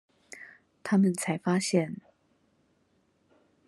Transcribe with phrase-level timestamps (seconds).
[0.81, 2.01] 他們才發現